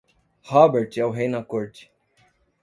Robert 0.51 0.93
é 0.97 1.05
o 1.05 1.11
rei 1.11 1.27
na 1.27 1.43
corte. 1.45 1.91